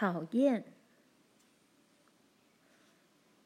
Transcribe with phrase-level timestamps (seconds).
[0.00, 0.62] 考验。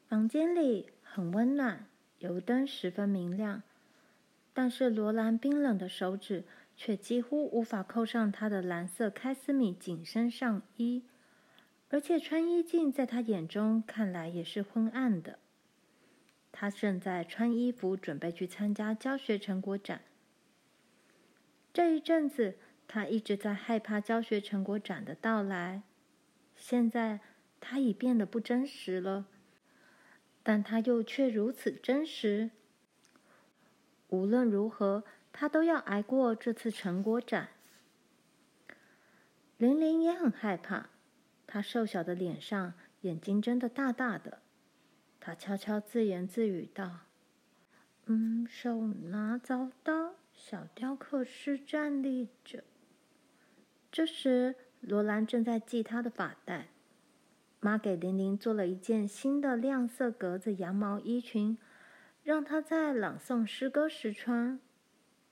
[0.07, 1.87] 房间里很温暖，
[2.19, 3.63] 油灯十分明亮，
[4.53, 6.45] 但是罗兰冰冷的手指
[6.77, 11.05] 却几乎无法扣上她的蓝色开司米紧身上衣，
[11.89, 15.39] 而且穿衣镜在他眼中看来也是昏暗的。
[16.53, 20.03] 他正在穿衣服，准备去参加教学成果展。
[21.73, 25.85] 这一阵子，他一直在害怕教学成果展的到来。
[26.65, 27.19] 现在，
[27.59, 29.27] 他已变得不真实了，
[30.45, 32.53] 但他又却如此真实。
[34.11, 35.03] 无论如何，
[35.33, 37.49] 他都要挨过这次成果展。
[39.59, 40.91] 玲玲也很害怕，
[41.49, 44.41] 她瘦小的脸上眼睛睁得大大的。
[45.19, 47.01] 她悄悄自言自语道
[48.07, 52.63] ：“嗯，手拿凿刀。”小雕刻师站立着。
[53.91, 56.67] 这时，罗兰正在系她的发带。
[57.61, 61.57] 妈给玲玲做了一件新的亮色格子羊毛衣裙，
[62.23, 64.61] 让她在朗诵诗歌时穿。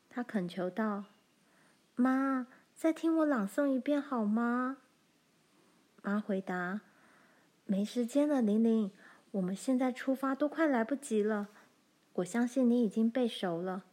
[0.09, 1.05] 她恳求道
[1.97, 4.79] ：“妈，再听我朗诵一遍好吗？”
[6.03, 6.81] 妈回答
[7.67, 8.91] ：“没时间了，玲玲，
[9.33, 11.49] 我们现在出发都快来不及了。
[12.15, 13.85] 我相信你已经背熟了。”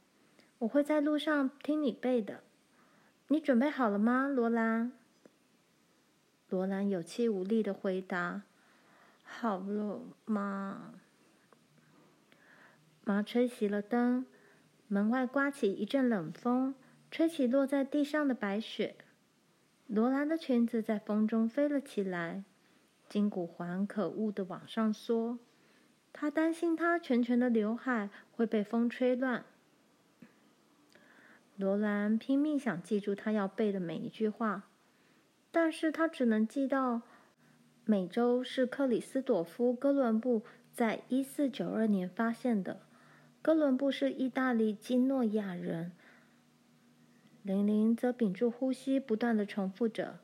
[0.59, 2.41] 我会在路上听你背的，
[3.27, 4.91] 你准备好了吗，罗兰？
[6.49, 8.43] 罗兰有气无力的回答
[9.23, 10.93] ：“好了，妈。”
[13.03, 14.25] 妈吹熄了灯，
[14.87, 16.73] 门外刮起一阵冷风，
[17.11, 18.95] 吹起落在地上的白雪。
[19.87, 22.43] 罗兰的裙子在风中飞了起来，
[23.07, 25.39] 筋骨环可恶的往上缩，
[26.11, 29.43] 她担心她卷卷的刘海会被风吹乱。
[31.55, 34.66] 罗兰拼命想记住他要背的每一句话，
[35.59, 37.01] 但是他只能记到：
[37.83, 42.81] 美洲是克里斯朵夫·哥伦布在一四九二年发现的。
[43.41, 45.93] 哥伦布是意大利基诺亚人。
[47.41, 50.19] 玲玲则屏住呼吸，不断地重复着：“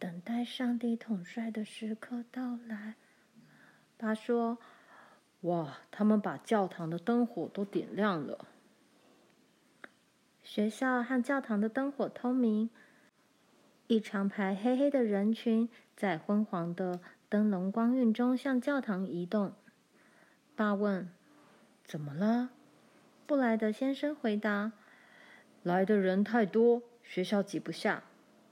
[0.00, 2.94] 等待上帝统帅的时刻到来。”
[3.98, 4.56] 他说
[5.42, 8.46] ：“哇，他们把教堂的灯火都点亮了。”
[10.42, 12.70] 学校和教堂的灯火通明，
[13.90, 19.52] 一长排黑黑的人群在昏黄的灯笼光晕中向教堂移动。
[20.54, 21.10] 爸问
[21.82, 22.50] ：“怎么了？”
[23.26, 24.70] 布莱德先生回答
[25.64, 28.04] ：“来的人太多，学校挤不下。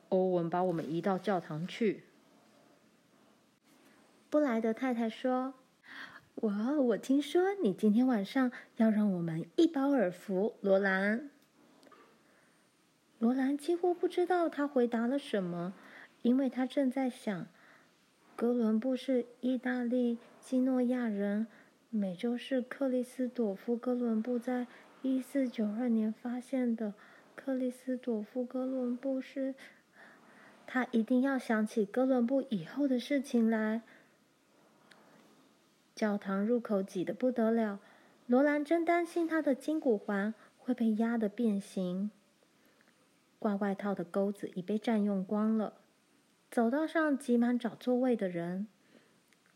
[0.08, 2.02] 欧文把我们移到教堂去。”
[4.28, 5.54] 布莱德太太说
[6.42, 11.30] ：“哇，我听说你今天晚上要让我们一饱耳福，罗兰。”
[13.18, 15.74] 罗兰几乎不知道他回答了什么，
[16.22, 17.46] 因为他正在想：
[18.36, 21.48] 哥伦布是意大利基诺亚人，
[21.90, 24.68] 美洲是克里斯朵夫·哥伦布在
[25.02, 26.94] 一四九二年发现的。
[27.34, 29.54] 克里斯朵夫·哥伦布是……
[30.66, 33.82] 他一定要想起哥伦布以后的事情来。
[35.94, 37.80] 教堂入口挤得不得了，
[38.26, 42.10] 罗兰真担心他的筋骨环会被压得变形。
[43.38, 45.74] 挂外套的钩子已被占用光了，
[46.50, 48.66] 走道上挤满找座位的人。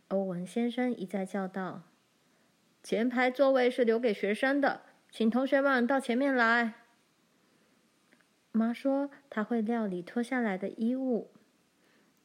[0.09, 1.83] 欧文先生一再叫道
[2.83, 6.75] ：“前排座位是留给学生的，请同学们到前面来。”
[8.53, 11.31] 妈说她会料理脱下来的衣物。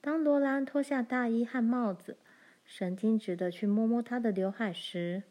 [0.01, 2.17] 当罗兰脱下大衣和帽子，
[2.65, 5.23] 神经质地去摸摸她的刘海时，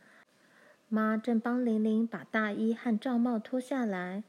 [0.89, 4.25] 妈正帮玲玲把大衣和罩帽脱下来。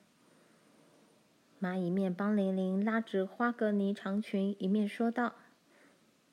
[1.59, 5.33] 妈一面帮玲玲拉直花格呢长裙，一面说道：“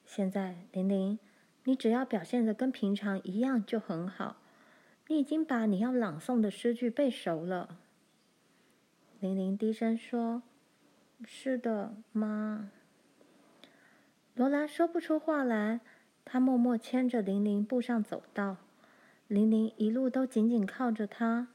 [0.05, 1.19] 现在，玲玲，
[1.65, 4.37] 你只要表现的跟平常一样就很好。
[5.09, 7.79] 你已经把你要朗诵的诗句背熟了。”
[9.21, 10.43] 玲玲低声说
[11.25, 12.71] ：“是的，妈。”
[14.37, 15.81] 罗兰说不出话来，
[16.26, 18.59] 她默默牵着玲玲步上走道，
[19.29, 21.49] 玲玲一路都紧紧靠着她。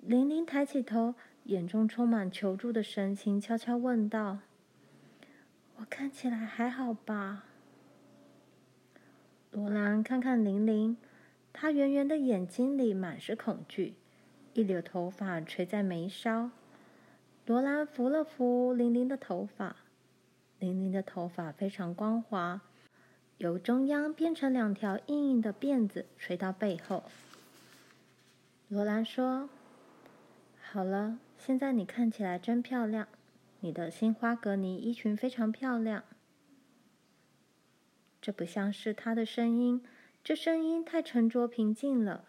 [0.00, 1.16] 玲玲抬起头。
[1.50, 4.38] 眼中充满求助的神情，悄悄问道
[5.78, 7.44] ：“我看起来还好吧？”
[9.50, 10.96] 罗兰看看玲玲，
[11.52, 13.94] 她圆圆的眼睛里满是恐惧，
[14.54, 16.52] 一缕头发垂在眉梢。
[17.46, 19.74] 罗兰抚了抚玲玲的头发，
[20.60, 22.60] 玲玲的头发非常光滑，
[23.38, 27.02] 由中央编成两条硬硬的辫子，垂到背后。
[28.68, 29.50] 罗兰说
[30.62, 33.08] ：“好了。”现在你看起来真漂亮，
[33.60, 36.04] 你的新花格呢衣裙非常漂亮。
[38.20, 39.82] 这不像是他的声音，
[40.22, 42.26] 这声音太沉着平静了。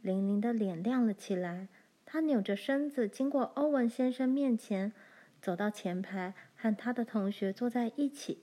[0.00, 1.68] 玲玲的脸亮了起来，
[2.06, 4.94] 她扭着身子经过欧文先生面前，
[5.42, 8.42] 走到前排，和他的同学坐在一起。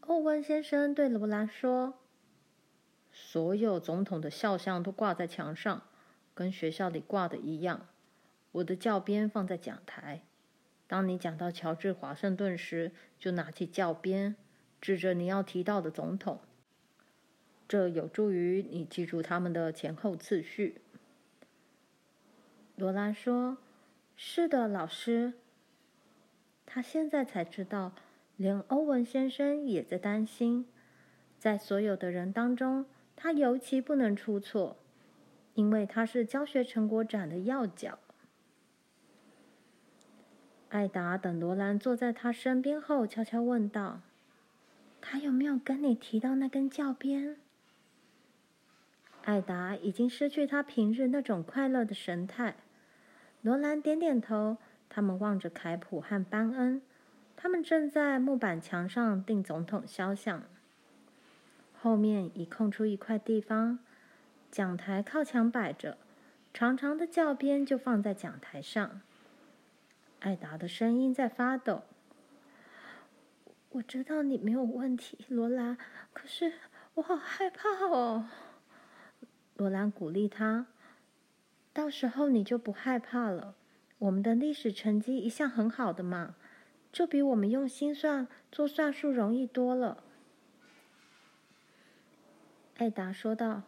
[0.00, 1.94] 欧文先生对罗兰说
[3.12, 5.84] ：“所有总统的肖像都挂在墙上，
[6.34, 7.86] 跟学校里挂的一样。
[8.52, 10.22] 我的教鞭放在讲台。
[10.86, 14.34] 当你讲到乔治华盛顿时，就拿起教鞭，
[14.80, 16.40] 指着你要提到的总统。”
[17.68, 20.80] 这有助于你记住他们的前后次序。
[22.74, 23.58] 罗兰说
[24.16, 25.34] ：“是的，老师。”
[26.66, 27.92] 他现在才知道，
[28.36, 30.66] 连欧文先生也在担心。
[31.38, 34.76] 在所有的人当中，他尤其不能出错，
[35.54, 37.98] 因为他是教学成果展的要角。
[40.70, 44.00] 艾达等罗兰坐在他身边后，悄悄问道
[45.02, 47.36] ：“他有没有跟你提到那根教鞭？”
[49.24, 52.54] 艾达已经失去他平日那种快乐的神态。
[53.42, 54.58] 罗兰点点头，
[54.88, 56.80] 他们望着凯普和班恩，
[57.36, 60.44] 他们正在木板墙上钉总统肖像。
[61.82, 63.80] 后面已空出一块地方，
[64.52, 65.98] 讲台靠墙摆着，
[66.54, 69.00] 长长的教鞭就放在讲台上。
[70.20, 71.82] 艾达的声音在发抖
[73.70, 75.78] ：“我知道你没有问题，罗兰，
[76.12, 76.52] 可是
[76.94, 78.28] 我好害怕哦。”
[79.56, 80.66] 罗兰鼓励他
[81.72, 83.54] ：“到时候你就不害怕了。
[83.98, 86.34] 我们的历史成绩一向很好的嘛，
[86.92, 90.04] 这比我们用心算做算术容易多了。”
[92.76, 93.62] 艾达说道：“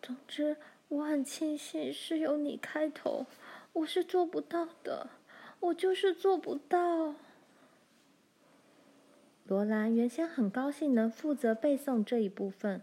[0.00, 0.56] 总之，
[0.86, 3.26] 我很庆幸是由你开头，
[3.72, 5.08] 我是做不到的，
[5.66, 7.14] 我就是做不到。”
[9.46, 12.82] 罗兰原先很高兴能负责背诵这一部分。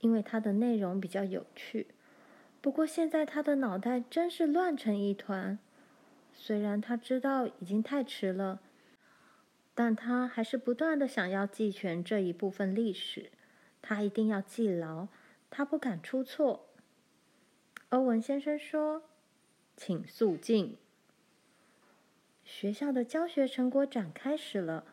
[0.00, 1.86] 因为它的内容比较有趣，
[2.60, 5.58] 不过现在他的脑袋真是乱成一团。
[6.34, 8.60] 虽然他知道已经太迟了，
[9.74, 13.30] 但他还是不断的想要记全这一部分历史。
[13.80, 15.08] 他一定要记牢，
[15.48, 16.66] 他不敢出错。
[17.88, 19.02] 欧文先生说
[19.78, 20.76] ：“请肃静。”
[22.46, 24.84] 学校的教学成果展开始了。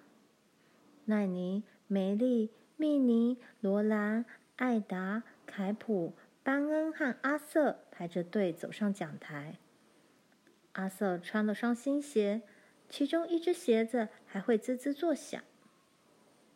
[1.06, 4.26] 奈尼、梅丽、密尼、罗兰。
[4.56, 6.14] 艾达、凯普、
[6.44, 9.58] 班恩和阿瑟排着队走上讲台。
[10.74, 12.44] 阿瑟穿了双新鞋，
[12.88, 15.42] 其中一只鞋子还会滋滋作响。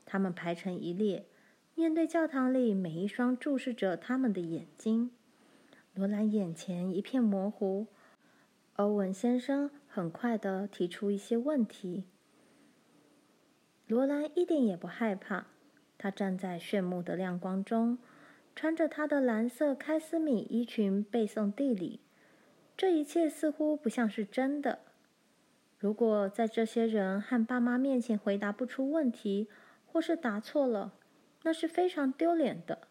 [0.06, 1.26] 他们排成一列，
[1.74, 5.12] 面对教堂里每一双注视着他们的眼睛。
[5.96, 7.88] 罗兰眼前一片模糊。
[8.76, 12.04] 欧文先生很快的提出一些问题。
[13.88, 15.48] 罗兰一点也不害怕。
[15.98, 17.98] 他站在炫目的亮光中，
[18.56, 22.02] 穿着他的蓝色开司米衣裙背诵地理。
[22.78, 24.82] 这一切似乎不像是真的。
[25.80, 29.50] 如果在这些人和爸妈面前回答不出问题，
[29.88, 30.94] 或是答错了，
[31.42, 32.88] 那是非常丢脸的。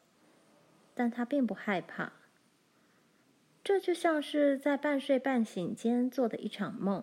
[0.92, 2.14] 但他并不害怕。
[3.66, 7.02] 这就像是在半睡半醒间做的一场梦。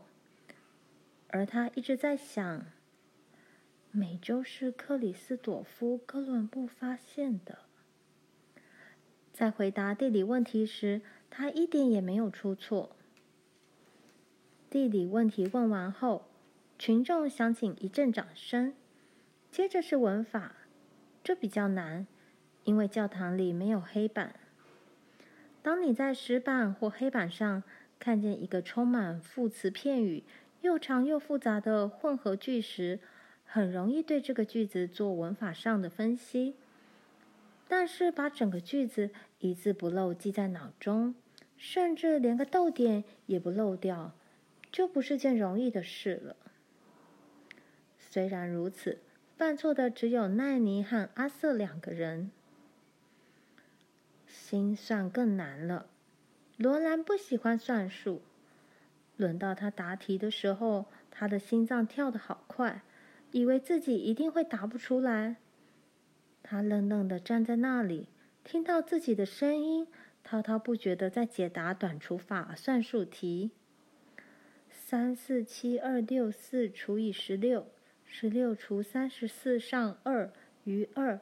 [1.27, 2.65] 而他一直在想。
[3.91, 7.59] 美洲是克里斯朵夫·哥伦布发现的。
[9.33, 12.95] 在回答地理问题时，他一点也没有出错。
[14.69, 16.29] 地理问题问完后，
[16.79, 18.73] 群众响起一阵掌声。
[19.51, 20.55] 接着是文法，
[21.21, 22.07] 这比较难，
[22.63, 24.39] 因为教堂里没有黑板。
[25.63, 27.63] 当你在石板或黑板上
[27.97, 30.23] 看见一个充满副词片语、
[30.59, 32.99] 又长又复杂的混合句时，
[33.45, 36.55] 很容易对这个句子做文法上的分析，
[37.67, 41.15] 但是把整个句子一字不漏记在脑中，
[41.55, 44.13] 甚至连个逗点也不漏掉，
[44.69, 46.35] 就不是件容易的事了。
[47.97, 48.99] 虽然如此，
[49.37, 52.31] 犯错的只有奈尼和阿瑟两个人。
[54.53, 55.87] 心算更难了。
[56.57, 58.21] 罗兰不喜欢算术，
[59.17, 62.83] 轮到他答题的时候，他的心脏跳得好快。
[63.31, 65.37] 以为自己一定会答不出来，
[66.43, 68.07] 他愣愣的站在那里，
[68.43, 69.87] 听到自己的声音，
[70.23, 73.49] 滔滔不绝的在解答短除法算术题：
[74.69, 77.65] 三四七二六四除以十六，
[78.05, 80.31] 十六除三十四上二
[80.63, 81.19] 余二，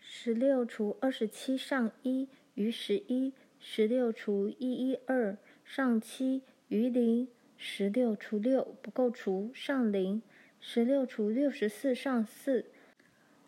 [0.00, 10.22] 十六除二十七上一余十一，十六除一一二上七余零，十六除六不够除上零。
[10.62, 12.66] 十六除六十四上四，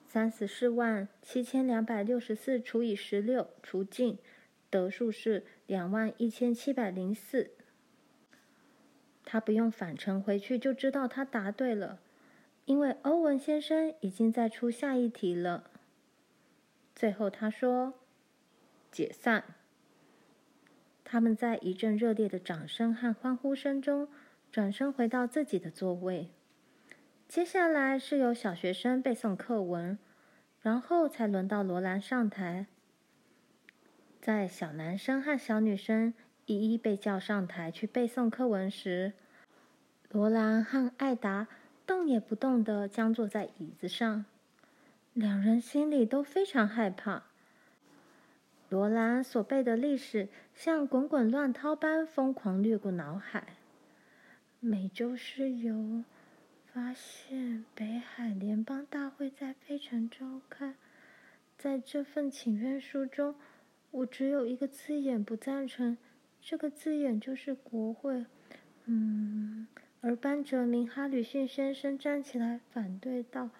[0.06, 4.16] 三十四万七千两百六十四除以十六除尽，
[4.70, 7.50] 得数是两万一千七百零四。
[9.24, 12.00] 他不用返程回去就知道他答对了，
[12.64, 15.70] 因为欧文先生已经在出下一题了。
[17.02, 17.94] 最后他说
[18.92, 19.42] ：“解散。”
[21.02, 24.06] 他们在一阵热烈的掌声和欢呼声中
[24.52, 26.30] 转身回到自己的座位。
[27.26, 29.98] 接下来是由小学生背诵课文，
[30.60, 32.68] 然后才轮到罗兰上台。
[34.20, 36.14] 在小男生和小女生
[36.46, 39.14] 一一被叫上台去背诵课文时，
[40.08, 41.48] 罗兰和艾达
[41.84, 44.24] 动也不动地僵坐在椅子上，
[45.14, 47.24] 两人心里都非常害怕。
[48.68, 53.54] 罗兰所背的历史像滚滚乱涛般疯狂掠过脑海。
[54.60, 56.04] 美洲是由。
[56.74, 60.74] 发现北海联邦大会在费城召开。
[61.58, 63.34] 在这份请愿书中，
[63.90, 65.98] 我只有一个字眼不赞成，
[66.40, 68.24] 这个字眼就是国会。
[68.86, 69.68] 嗯，
[70.00, 73.50] 而班哲明·哈吕逊先生站起来反对道：“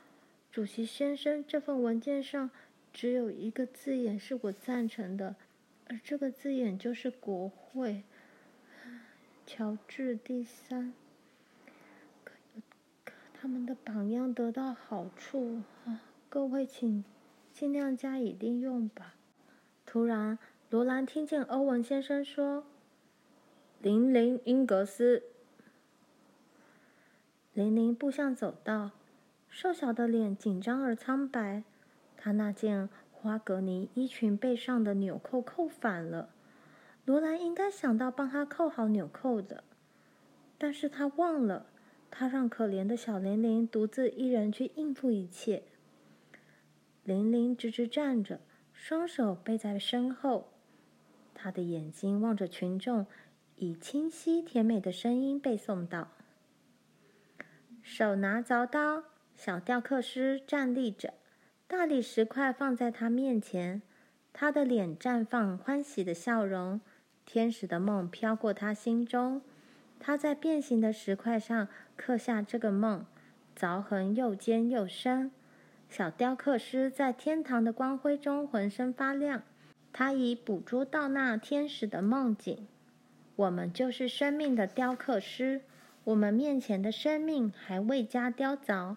[0.53, 2.51] 主席先生，这份文件上
[2.93, 5.35] 只有一个字眼是我赞成的，
[5.89, 8.03] 而这个字眼就是国会。”
[9.47, 10.93] 乔治第三。
[13.33, 16.03] 他们的榜样得到好处啊！
[16.29, 17.03] 各位，请
[17.53, 19.15] 尽量加以利用吧。
[19.85, 22.65] 突然，罗兰听见欧文先生说
[23.81, 25.25] ：“林林·英格斯。”
[27.53, 28.93] 林林步向走道，
[29.55, 31.63] 瘦小的脸紧张而苍白。
[32.17, 36.31] 他那件花格呢衣裙背上的纽扣扣反了。
[37.05, 39.63] 罗兰应该想到帮他扣好纽扣的，
[40.57, 41.67] 但是他忘了。
[42.11, 45.65] 他让可怜的小玲玲独自一人去应付一切。
[47.05, 48.41] 玲玲直直站着，
[48.73, 50.49] 双手背在身后，
[51.35, 53.07] 她的眼睛望着群众，
[53.57, 56.09] 以清晰甜美的声音背诵道
[57.83, 59.05] ：“手拿凿刀，
[59.45, 61.15] 小雕刻师站立着，
[61.67, 63.83] 大理石块放在他面前，
[64.33, 66.81] 他的脸绽放欢喜的笑容，
[67.27, 69.43] 天使的梦飘过他心中。”
[69.99, 73.05] 他在变形的石块上刻下这个梦，
[73.59, 75.33] 凿痕又尖又深。
[75.89, 79.43] 小雕刻师在天堂的光辉中浑身发亮。
[79.93, 82.69] 他已捕捉到那天使的梦境。
[83.35, 85.63] 我们就是生命的雕刻师。
[86.05, 88.95] 我们面前的生命还未加雕凿，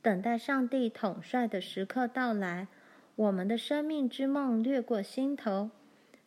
[0.00, 2.68] 等待上帝统帅的时刻到来。
[3.16, 5.70] 我们的生命之梦掠过心头，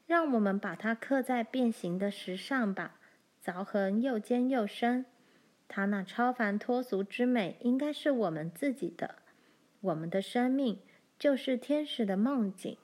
[0.06, 3.00] 让我们把它刻在变形的石上吧。
[3.42, 5.06] 凿痕又尖又深，
[5.70, 9.16] 它那超凡脱俗之美，应该是我们自己的。
[9.80, 10.80] 我们的生命
[11.18, 12.78] 就是天使的梦境。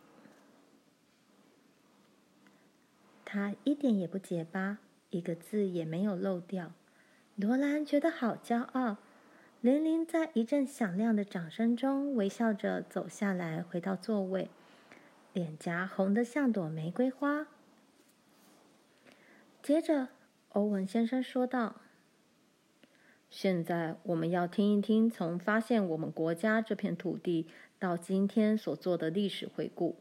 [3.25, 4.77] 他一点也不结巴，
[5.09, 6.71] 一个字也没有漏掉。
[7.35, 8.95] 罗兰觉得好骄傲。
[9.61, 14.49] 玲玲在一阵响亮的掌声中微笑着走下来，回到座位，
[15.33, 17.47] 脸颊红得像朵玫瑰花。
[19.61, 20.09] 接着。
[20.53, 21.75] 欧文先生说道
[23.29, 27.45] ：“现在我们要听一听从发现我们国家这片土地
[27.77, 29.97] 到今天所做的历史回顾。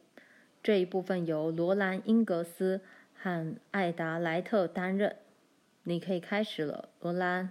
[0.62, 2.80] 这一部分由罗兰·英格斯
[3.14, 5.16] 和艾达·莱特担任。
[5.82, 7.50] 你可以开始了，罗兰。”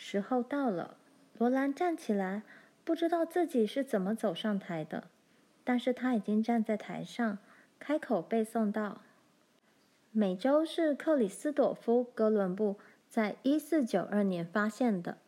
[0.00, 0.96] 时候到了，
[1.36, 2.42] 罗兰站起来，
[2.84, 5.08] 不知道自己是怎么走上台的，
[5.64, 7.38] 但是他已经站在台上，
[7.80, 9.02] 开口背诵道。
[10.12, 12.76] 美洲是克里斯朵夫·哥伦布
[13.08, 15.18] 在一四九二年发现的。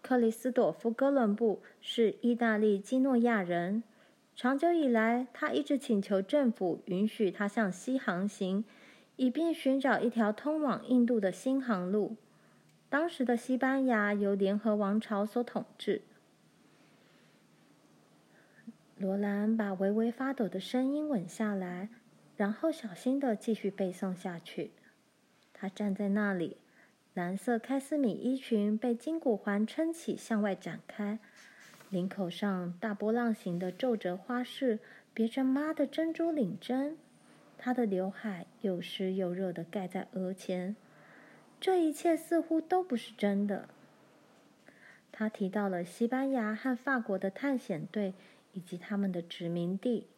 [0.00, 3.82] 克里斯朵夫·哥伦布是意大利基诺亚人。
[4.36, 8.64] 长久以来，他一直请求政府允许他向西航行，
[9.16, 12.16] 以便寻找一条通往印度的新航路。
[12.94, 16.02] 当时的西班牙由联合王朝所统治。
[18.96, 21.88] 罗兰把微微发抖的声音稳下来。
[22.36, 24.70] 然后小心地继续背诵下去。
[25.52, 26.58] 他站在那里，
[27.14, 31.18] 蓝色开司米衣裙被金骨环撑起向外展开，
[31.90, 34.78] 领口上大波浪形的皱褶花饰
[35.12, 36.96] 别着妈的珍珠领针。
[37.58, 40.76] 他的刘海又湿又热地盖在额前。
[41.64, 43.70] 这一切似乎都不是真的。
[45.10, 48.12] 他提到了西班牙和法国的探险队
[48.52, 50.08] 以及他们的殖民地。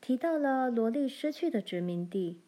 [0.00, 2.40] 提到了罗莉失去的殖民地，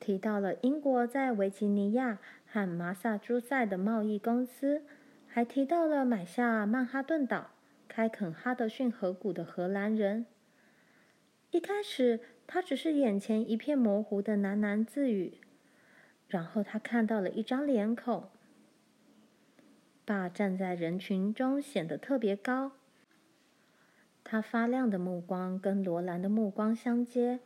[0.00, 4.80] 提到了英国在维吉尼亚和马萨诸塞的贸易公司，
[5.28, 7.50] 还提到了买下曼哈顿岛、
[7.86, 10.24] 开垦哈德逊河谷的荷兰人。
[11.50, 15.34] 一开始，他只是眼前一片模糊的喃喃自语，
[16.32, 18.24] 然后他看到了一张脸孔。
[20.06, 22.72] 爸站在人群中，显得特别高。
[24.24, 27.40] 他发亮的目光跟罗兰的目光相接，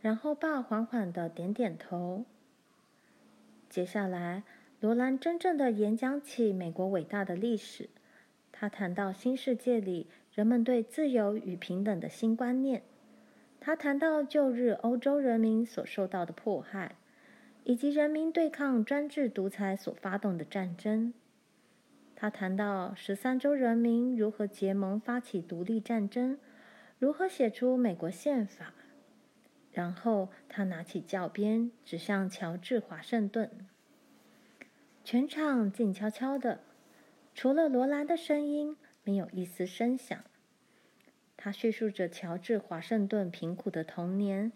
[0.00, 2.24] 然后爸缓缓的点点头。
[3.68, 4.44] 接下来，
[4.80, 7.90] 罗兰真正的演讲起美国伟大的历史。
[8.50, 12.82] 他谈到新世界里人们对自由与平等的新观念。
[13.60, 16.96] 他谈到旧日欧洲人民所受到的迫害，
[17.68, 21.12] 以及人民对抗专制独裁所发动的战争。
[22.14, 26.38] 他谈到十三州人民如何结盟发起独立战争，
[27.00, 28.72] 如何写出美国宪法。
[29.72, 33.50] 然后他拿起教鞭，指向乔治华盛顿。
[35.02, 36.60] 全场静悄悄的，
[37.34, 40.16] 除了罗兰的声音，没有一丝声响。
[41.36, 44.52] 他叙述着乔治华盛顿贫苦的童年，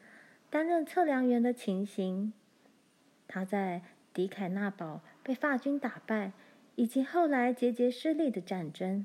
[0.48, 2.32] 担任测量员的情形。
[3.30, 3.80] 他在
[4.12, 6.32] 迪凯纳堡被法军打败。
[6.76, 9.04] 以及后来节节失利的战争。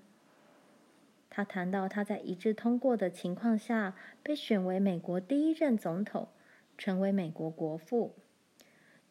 [1.29, 6.29] 他谈到他在一致通过的情况下被选为美国第一任总统，
[6.77, 8.15] 成为美国国父，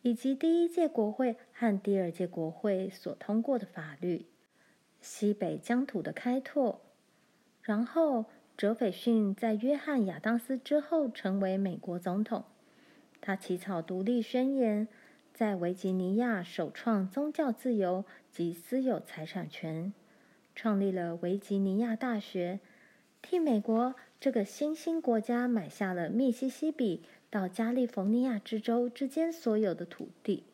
[0.00, 4.25] 以及第一届国会和第二届国会所通过的法律，
[5.02, 6.80] 西北疆土的开拓。
[7.61, 8.25] 然后，
[8.56, 12.44] 哲斐逊在约翰亚当斯之后成为美国总统，
[13.21, 14.88] 他起草独立宣言。
[15.35, 19.93] 在维吉尼亚首创宗教自由及私有财产权，
[20.55, 22.61] 创立了维吉尼亚大学，
[23.21, 30.45] 替美国这个新兴国家买下了密西西比到加利福尼亚之州之间所有的土地。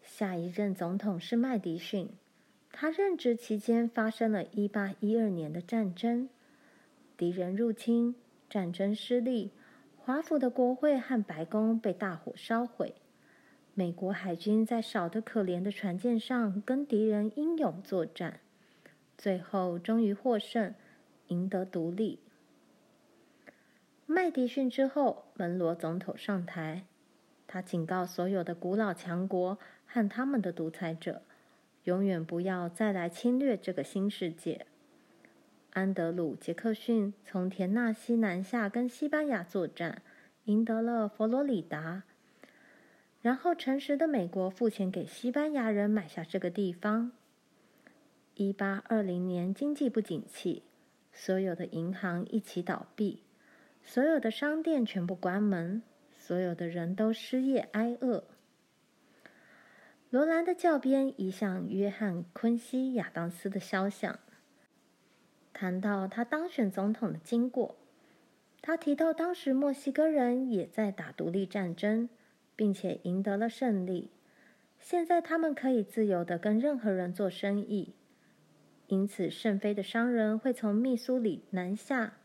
[0.00, 2.08] 下一任总统是麦迪逊，
[2.70, 6.28] 他任职期间发生了一八一二年的战争，
[7.16, 8.14] 敌人入侵，
[8.48, 9.50] 战争失利。
[10.08, 12.94] 华府的国会和白宫被大火烧毁，
[13.74, 18.40] 美国海军在少得可怜的船舰上跟敌人英勇作战，
[19.18, 20.74] 最后终于获胜，
[21.26, 22.20] 赢得独立。
[24.06, 26.84] 麦迪逊之后，门罗总统上台，
[27.46, 31.20] 他警告所有的古老强国和他们的独裁者，
[31.84, 34.64] 永远不要再来侵略这个新世界。
[35.78, 40.02] 安德鲁·杰克逊从田纳西南下，跟西班牙作战，
[40.46, 42.02] 赢得了佛罗里达。
[43.22, 47.12] 然后，诚实的美国付钱给西班牙人买下这个地方。
[48.34, 50.64] 一八二零年，经济不景气，
[51.12, 53.22] 所有的银行一起倒闭，
[53.84, 55.84] 所有的商店全部关门，
[56.16, 58.24] 所有的人都失业挨饿。
[60.10, 64.18] 罗兰的教鞭移向约翰·昆西亚当斯的肖像。
[65.60, 67.74] 谈到他当选总统的经过，
[68.62, 72.08] 他提到当时墨西哥人也在打独立战争，
[72.54, 74.12] 并且赢得了胜利。
[74.78, 77.96] 现在他们可以自由地跟任何人做生意，
[78.86, 82.18] 因此圣菲的商人会从密苏里南下，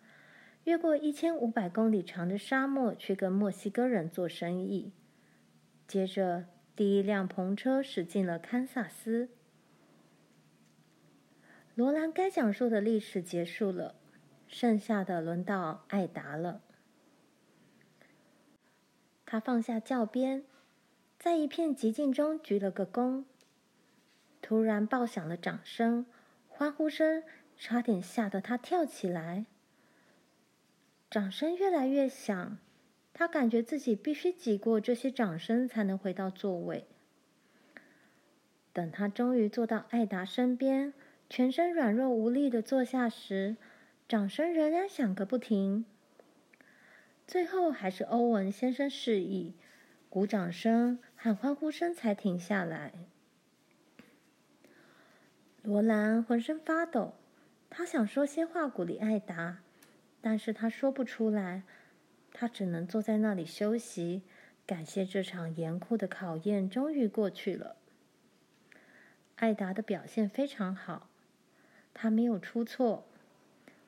[0.65, 4.91] 越过一千五百公里长的沙漠去跟墨西哥人做生意。
[5.88, 9.30] 接着，第一辆篷车驶进了堪萨斯。
[11.76, 13.96] 罗兰该讲述的历史结束了，
[14.48, 16.62] 剩下的轮到艾达了。
[19.26, 20.44] 他放下教鞭，
[21.18, 23.24] 在一片寂静中鞠了个躬。
[24.40, 26.06] 突然爆响了掌声、
[26.48, 27.24] 欢呼声，
[27.58, 29.48] 差点吓得他跳起来。
[31.10, 32.60] 掌声越来越响，
[33.14, 36.86] 他感觉自己必须挤过这些掌声才能回到座位。
[38.72, 40.94] 等他终于坐到艾达身边。
[41.36, 43.58] 全身软弱无力的坐下时，
[44.08, 45.84] 掌声仍然响个不停。
[47.26, 49.56] 最后还是欧文先生示意，
[50.12, 52.93] 鼓掌声和欢呼声才停下来。
[55.63, 57.15] 罗兰浑身发抖，
[57.67, 59.63] 他想说些话鼓励艾达，
[60.22, 61.63] 但是他说不出来。
[62.32, 64.22] 他只能坐在那里休息，
[64.67, 67.78] 感谢这场严酷的考验终于过去了。
[69.38, 71.10] 艾达的表现非常好。
[71.93, 73.06] 他没有出错。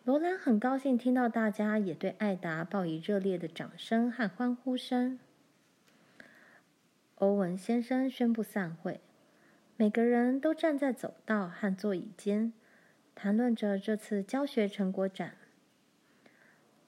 [0.03, 5.19] 罗兰很高兴听到大家也对艾达报以热烈的掌声和欢呼声。
[7.15, 8.99] 欧文先生宣布散会，
[9.77, 12.53] 每个人都站在走道和座椅间，
[13.15, 15.35] 谈论着这次教学成果展。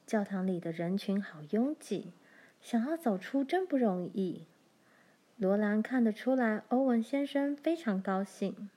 [0.06, 2.14] 教堂里的人群好拥挤，
[2.62, 4.46] 想要走出真不容易。
[5.38, 8.70] 罗兰看得出来，欧文先生非常高兴。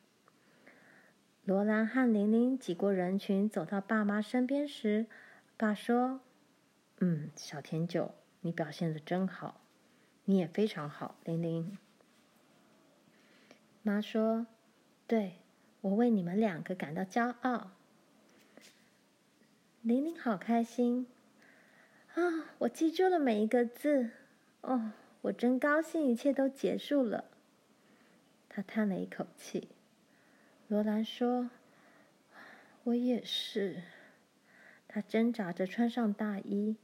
[1.45, 5.07] 罗兰和玲玲挤过人群，走到爸妈身边时，
[5.57, 6.21] 爸说
[7.01, 9.61] ：“嗯，小甜酒，你表现的真好，
[10.27, 11.79] 你也非常好，玲玲。”
[13.83, 14.47] 妈说
[15.09, 15.39] ：“对，
[15.81, 17.73] 我为你们两个感到骄傲。”
[19.83, 21.07] 玲玲好开心
[22.15, 22.53] 啊！
[22.59, 24.11] 我记住了每一个字。
[24.61, 27.25] 哦，我真高兴，一切都结束了。
[28.51, 29.69] 她叹了一口气。
[30.71, 31.51] 罗兰说
[32.85, 33.83] ：“我也是。”
[34.87, 36.77] 他挣扎着穿上大衣。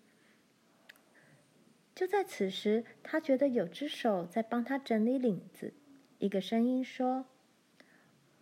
[1.95, 5.73] 就在此时，他觉得有只手在帮他整理领子。
[6.19, 7.27] 一个声音说：“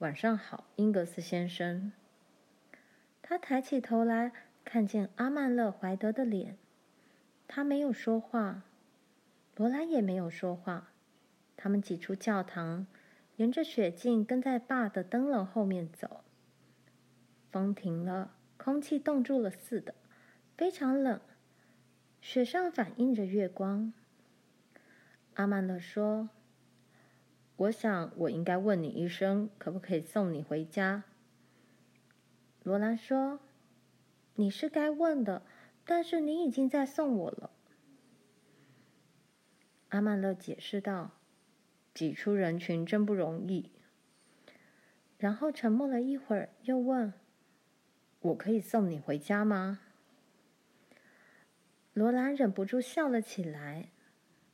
[0.01, 1.93] 晚上好，英格斯先生。”
[3.21, 4.33] 他抬起头来，
[4.65, 6.57] 看见阿曼勒怀德的脸。
[7.47, 8.63] 他没有说话，
[9.57, 10.93] 罗兰也没有说话。
[11.55, 12.87] 他们挤出教堂。
[13.37, 16.23] 沿着雪径跟在爸的灯笼后面走。
[17.51, 19.94] 风停了，空气冻住了似的，
[20.57, 21.20] 非常冷。
[22.20, 23.92] 雪上反映着月光。
[25.35, 26.31] 阿曼勒说
[27.57, 31.05] ：“我想我应该问你一声，可不可以送你回家？”
[32.62, 33.40] 罗兰说
[34.37, 35.42] ：“你是该问的，
[35.85, 37.51] 但是你已经在送我了。”
[39.90, 41.11] 阿曼勒解释道。
[41.95, 43.71] 挤出人群真不容易。
[45.17, 47.15] 然后沉默了一会儿，又问
[48.21, 49.81] ：“我可以送你回家吗？”
[51.95, 53.91] 罗兰忍不住笑了起来，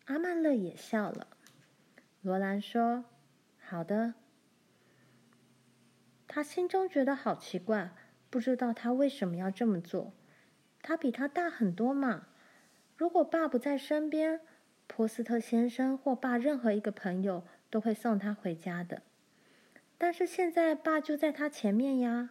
[0.05, 1.27] 阿曼勒也笑了。
[2.21, 3.07] 罗兰说
[3.59, 4.15] ：“好的。”
[6.29, 7.91] 他心中觉得好奇怪，
[8.29, 10.13] 不知道他为什么要这么做。
[10.83, 12.29] 他比他大很多嘛。
[12.97, 14.41] 如果爸不在身边，
[14.93, 19.03] 波斯特先生或爸任何一个朋友都会送他回家的，
[19.97, 22.31] 但是现在爸就在他前面呀。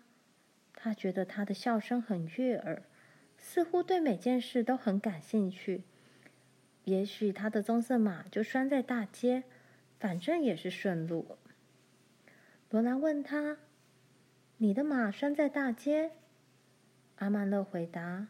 [0.73, 2.83] 他觉得他的笑声很悦耳，
[3.37, 5.83] 似乎对每件事都很感兴趣。
[6.83, 9.43] 也许他的棕色马就拴在大街，
[9.99, 11.37] 反正也是顺路。
[12.69, 13.57] 罗兰问他
[14.57, 16.11] ：“你的马拴在大街？”
[17.17, 18.27] 阿曼勒回答：“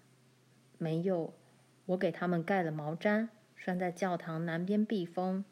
[0.77, 1.33] 没有，
[1.87, 3.27] 我给他们盖了毛毡。”
[3.59, 5.43] 拴在教堂南边避风。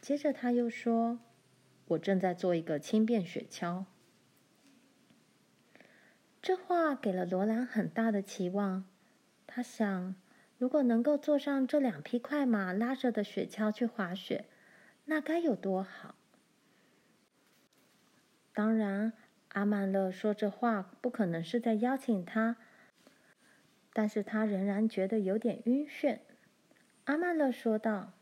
[0.00, 1.20] 接着他又说
[1.86, 3.84] ：“我正在做一个轻便雪橇。”
[6.42, 8.84] 这话给了罗兰很大的期望。
[9.46, 10.16] 他想，
[10.58, 14.46] 如果能够坐上这两匹快马拉着的雪橇去滑雪，
[15.04, 16.16] 那该有多好！
[18.52, 19.12] 当然，
[19.50, 22.56] 阿曼勒说这话不可能是在邀请他，
[23.92, 26.18] 但是他仍然觉得有点晕眩。
[27.08, 28.12] 阿曼勒说道：“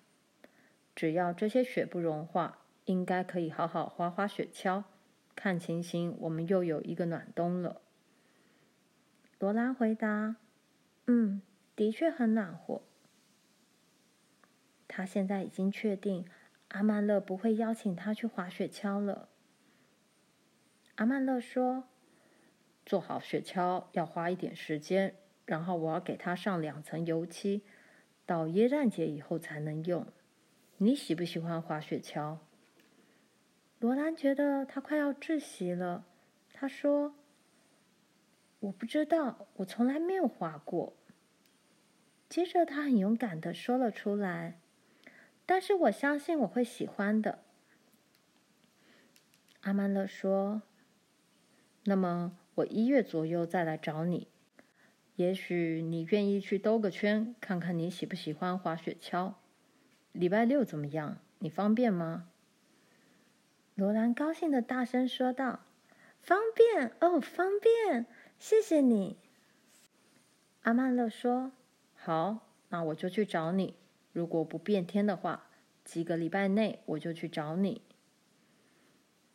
[0.94, 4.84] 只要这些雪不融化，应该可以好好滑滑雪橇。
[5.34, 7.80] 看情形，我们又有一个暖冬了。”
[9.40, 10.36] 罗兰回答
[11.08, 11.42] ：“嗯，
[11.74, 12.82] 的确很暖和。”
[14.86, 16.24] 他现在已经确定，
[16.68, 19.28] 阿曼勒不会邀请他去滑雪橇了。
[20.94, 21.88] 阿曼勒说
[22.86, 27.64] ：“做好雪橇要花一点时间，然后我要给它上两层油漆。”
[28.26, 30.06] 到耶诞节以后才能用。
[30.78, 32.38] 你喜不喜欢滑雪橇？
[33.78, 36.04] 罗兰觉得他快要窒息了。
[36.52, 37.14] 他说
[38.60, 40.94] ：“我不知道，我从来没有滑过。”
[42.28, 44.58] 接着他很勇敢的说了出来
[45.46, 47.38] ：“但是我相信我会喜欢的。”
[49.62, 50.62] 阿曼勒说
[51.84, 54.28] ：“那么我一月左右再来找你。”
[55.16, 59.34] 也许你愿意去兜个圈，看看你喜不喜欢滑雪橇。
[60.12, 61.18] 礼拜六怎么样？
[61.38, 62.28] 你方便吗？
[63.74, 65.60] 罗兰高兴地大声说道
[66.20, 68.06] ：“方便哦，方便！
[68.38, 69.16] 谢谢你。”
[70.62, 71.52] 阿曼勒说
[71.96, 73.74] ：“好，那我就去找你。
[74.12, 75.48] 如果不变天的话，
[75.84, 77.80] 几个礼拜内我就去找你。”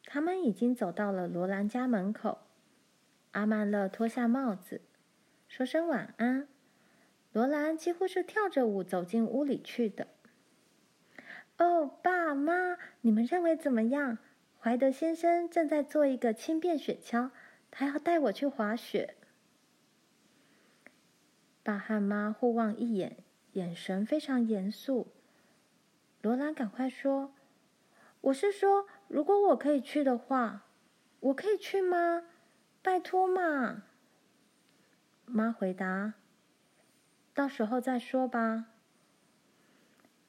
[0.05, 2.39] 他们已经走到了罗兰家门口。
[3.31, 4.81] 阿曼勒脱下帽子。
[5.51, 6.47] 说声晚安，
[7.33, 10.07] 罗兰几乎是跳着舞走进屋里去的。
[11.57, 14.17] 哦，爸妈，你们认为怎么样？
[14.61, 17.31] 怀德先生正在做一个轻便雪橇，
[17.69, 19.17] 他要带我去滑雪。
[21.63, 23.17] 爸和妈互望一眼，
[23.51, 25.11] 眼神非常严肃。
[26.21, 27.33] 罗兰赶快说
[28.21, 30.65] ：“我是说，如果我可以去的话，
[31.19, 32.23] 我可以去吗？
[32.81, 33.83] 拜托嘛。”
[35.31, 36.13] 妈回答
[37.33, 38.67] ：“到时候再说吧。”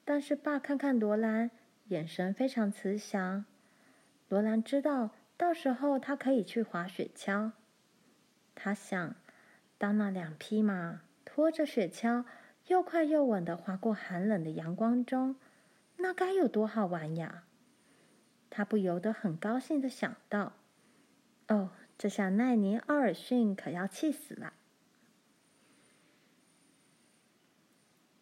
[0.05, 1.51] 但是爸看看罗兰，
[1.89, 3.45] 眼神非常慈祥。
[4.29, 7.53] 罗兰知道到时候他可以去滑雪橇。
[8.55, 9.15] 他想，
[9.79, 12.25] 当那两匹马拖着雪橇，
[12.67, 15.37] 又快又稳的滑过寒冷的阳光中，
[15.97, 17.45] 那该有多好玩呀！
[18.51, 20.53] 他不由得很高兴的想到
[21.49, 24.53] ：“哦，这下奈尼·奥尔逊可要气死了。”